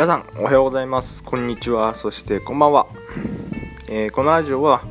[0.00, 1.22] 皆さんおはようございます。
[1.22, 1.94] こんにちは。
[1.94, 2.86] そしてこんばんは、
[3.86, 4.82] えー、このラジオは、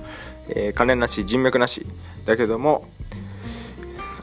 [0.50, 1.84] えー、金なし人脈なし。
[2.26, 2.88] だけども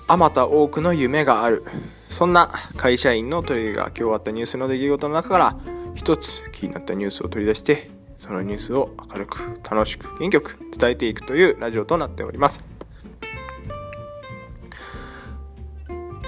[0.07, 1.64] あまた多くの夢がある。
[2.09, 5.57] そんな会社員の鳥が今日あったニュースの出来事の中から
[5.96, 7.91] 一つ気になったニュースを取り出して
[8.21, 12.61] そのニュースを明るく楽しく元気よく伝えていくというラジオとなっております。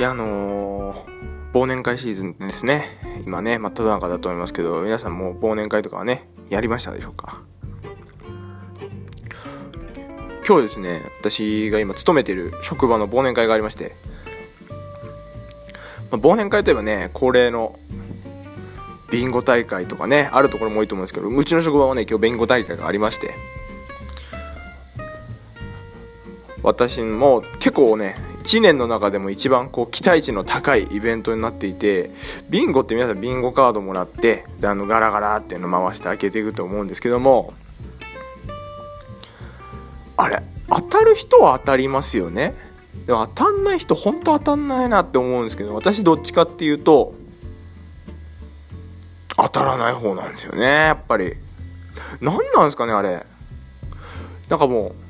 [0.01, 1.18] いやあのー、
[1.53, 2.85] 忘年会シーズンですね。
[3.25, 7.43] 今ね真っ只中だと思いますけど皆さんも忘年会とかはねやりましたでしょうか？
[10.47, 13.95] 今日ですね私が今勤めてる職場の忘年会がありまして、
[16.11, 17.79] まあ、忘年会といえばね恒例の
[19.11, 23.35] ビンゴ大会とかねあるところも多いと思うんですけどうちの職場はね今日ビンゴ大会がありまして
[26.63, 28.17] 私も結構ね
[28.49, 32.11] 1年の中でも一番こう期待値の高いイベントになっていて
[32.49, 37.53] ビンゴって皆さんビンゴカードもらってであのガラガラっていうの回して開けていくと思うんですけども
[40.17, 42.55] あれ当たる人は当たりますよね？
[43.07, 47.13] でも当たんない人本当当たんないなって思うんですけど私どっちかっていうと
[49.37, 51.35] 当たらない方なんですよねやっぱり。
[52.23, 53.27] 何なんですかねあれ。
[54.49, 55.08] なんかもう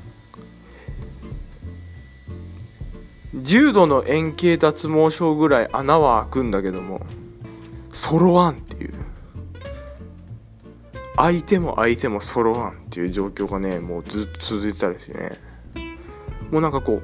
[3.35, 7.05] 重度の円形脱毛症ぐらい穴は開くんだけども
[7.91, 8.93] 揃わんっていう。
[11.15, 15.37] 相手も相手も揃わんっていう状況がねもうずっと続いてたりしてね。
[16.49, 17.01] もうなんかこう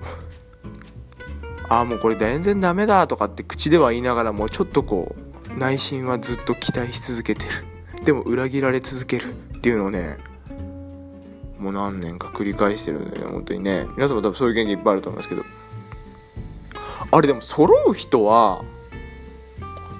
[1.68, 5.16] ああもうこれ全然ダメだとかって口では言いながらもちょっとこ
[5.50, 7.52] う内心はずっと期待し続けてる。
[8.06, 10.18] でも裏切られ続けるっていうのをね
[11.60, 13.86] もう何年か繰り返してるんでね本当にね。
[13.98, 15.44] 皆様多分そういう元気いっぱいあると思いますけど
[17.16, 18.66] あれでも揃う人は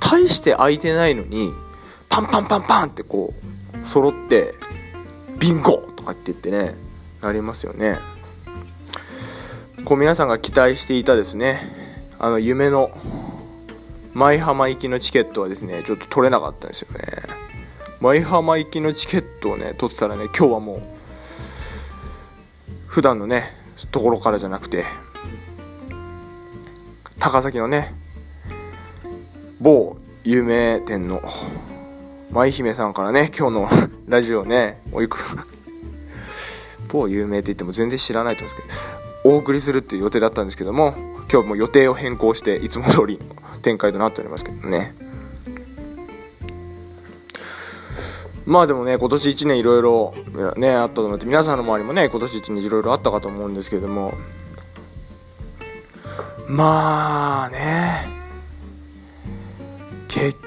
[0.02, 1.50] 大して空いてないのに
[2.10, 3.34] パンパンパンパンってこ
[3.74, 4.54] う揃って
[5.40, 6.76] ビンゴとかって言ってね
[7.22, 8.00] なりますよね。
[9.86, 12.92] こう皆さんが期待していたですねあの夢の
[14.14, 17.00] 舞浜行きのチケットはですねちょっと取れなかったんですよね。
[18.02, 20.82] 舞浜行きのチケットをね取ってたらね今日はもう
[22.88, 23.54] 普段のね
[23.94, 24.84] ところからじゃなくて
[27.20, 27.94] 高崎のね
[29.60, 31.22] 某有名店の
[32.32, 33.70] 舞姫さんからね今日の
[34.08, 35.18] ラジオねおいく
[36.92, 40.96] 某有名って言っても全然知らないと思うんですけどお送りするっていう予定だったんですけども
[41.32, 43.20] 今日も予定を変更していつも通り
[43.62, 44.96] 展開となっておりますけどね。
[48.46, 50.14] まあでもね今年1年いろいろ
[50.56, 54.14] ねあったと思って皆さんの周りもね今年1年いろいろあったかと思うんですけれども
[56.56, 58.08] まあね。
[60.08, 60.38] 結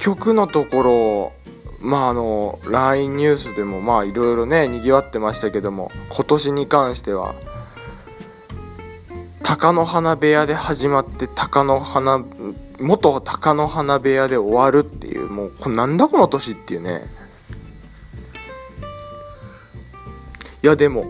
[0.00, 1.32] 局のところ
[1.80, 7.36] まああの LINE ニュースでもまあいろいろねにぎわってましたけども今年に関しては
[9.44, 12.24] 貴乃花部屋で始まって貴乃花
[12.80, 17.02] 元貴乃花部屋で終わるっていうもうこなんだこの年っていうね。
[20.64, 21.06] いやでも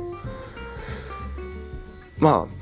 [2.19, 2.54] まあ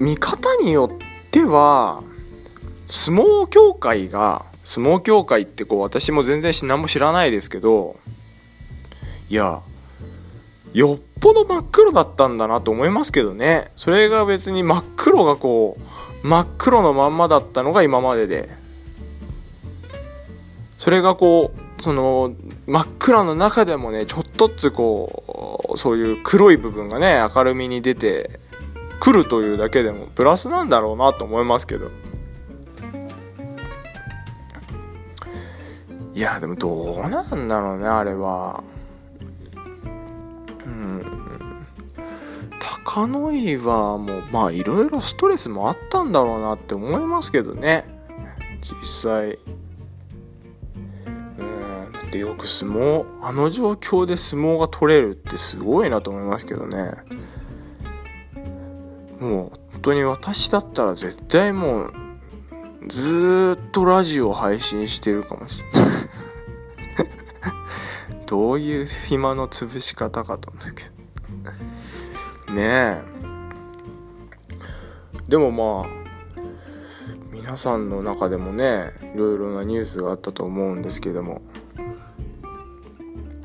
[0.00, 2.02] 見方によっては
[2.86, 7.96] 相撲協会が相撲協会ってこう私も全然何も知らないですけど
[9.28, 9.62] いや
[10.72, 13.72] よっぽど真っ黒だったんだなと思いますけどね。
[13.76, 15.76] それが別に真っ黒がこ
[16.24, 18.48] う真っ黒のまんまだったのが今までで。
[20.78, 22.34] それがこうその
[22.66, 28.40] 真っ暗の中でもねちょっとずつこうそういう黒い部分がね明るみに出て
[29.00, 31.90] くるというだけでもプラスなんだろうなと思いますけど。
[36.14, 38.62] いやでもどうなんだろうねあれは。
[42.92, 47.84] カノイはもうまあいろいろストレスもあったんだろうなって思いますけどね。
[48.62, 49.38] 実際。
[51.38, 51.42] う
[51.88, 51.92] ん。
[51.92, 56.90] だってよく相撲あの状況で相撲が取れるってすごいなと思いますけどね。
[59.20, 61.92] もう本当に私だったら絶対もう
[62.88, 65.90] ずっとラジオ配信してるかもしれない。
[68.26, 70.84] どういう暇の潰し方かと思うけ
[72.48, 72.54] ど。
[72.54, 73.02] ねえ。
[75.28, 75.90] でもまあ
[77.30, 81.42] 皆さんの中でもねいろいろなニュースがあったと思うんですけども。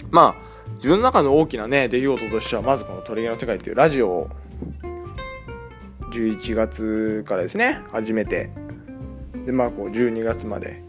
[0.10, 0.46] まあ
[0.76, 4.30] 自分の中の大きなね出来事としてはまずこの「鳥毛の世界」っていうラジオを
[6.12, 8.50] 11月からですね初めて。
[9.46, 10.84] でまあこう12月まで。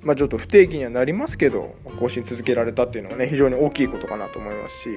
[0.00, 4.88] まあ、ちょっと不定期にはなりますけど更新続けられたっていうのはね非常に大きいことかなと思いますし。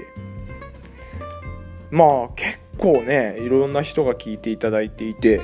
[1.91, 5.41] まあ結構ねいろんな人が聞いていただいていて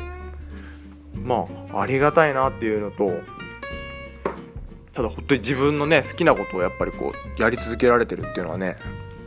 [1.14, 3.12] まあありがたいなっていうのと
[4.94, 8.78] ただ本当に自分のね好きなことをやっぱりこうやり続けられてるっていうのはね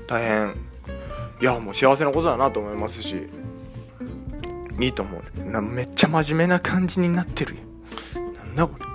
[0.07, 0.57] 大変
[1.41, 3.29] いやもう幸せなことだなと思いますし
[4.87, 7.57] いいと思うんですけどなめっちゃ真面目な感じになってる
[8.37, 8.87] なんだこれ。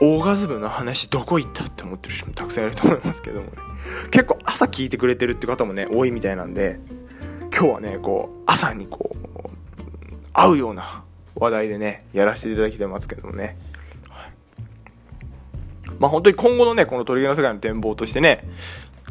[0.00, 3.52] オーガズムの話どこ行ったって思ってる人もたくさんいると思いますけどもね。
[4.10, 6.78] 結構朝聞いてくれてるって方もね多いみたいなんで
[7.56, 9.24] 今日はねこう朝にこう
[10.32, 11.04] 合うような
[11.36, 13.56] 話題でねやらせていただきてますけどもね、
[15.98, 18.44] まあ本当に今後のねこの鳥毛の世界の展望としてね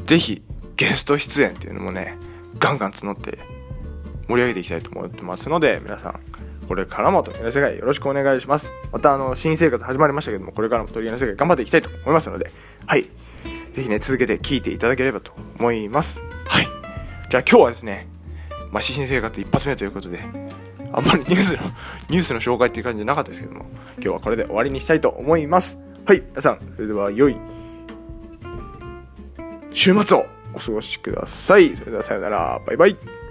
[0.06, 0.44] ぜひ
[0.76, 2.18] ゲスト出演っていうのもね
[2.60, 3.40] ガンガン募って
[4.28, 6.20] 盛り上げていきたいと思ってますので皆さん
[6.68, 8.72] これからも鳥の世界よろしくお願いします。
[8.92, 12.52] またあの、新生活始まりましたけども、これからも鳥の世界頑張っていきたいと思いますので、
[12.86, 13.04] はい。
[13.74, 16.24] ぜひね、続けて聞いていただければと思います。
[16.48, 16.66] はい。
[17.30, 18.08] じゃあ今日はですね、
[18.72, 20.24] まあ、新生活一発目ということで、
[20.92, 21.64] あんまりニュースの、
[22.10, 23.66] ニュースの紹介っていう感じじゃなかったですけども、
[23.96, 25.80] 今日はこれで終わりにしたいと思います。
[26.06, 26.22] はい。
[26.30, 27.38] 皆さん、それでは良い
[29.74, 31.76] 週末をお過ごしください。
[31.76, 32.62] それではさよなら。
[32.66, 33.23] バイバイ。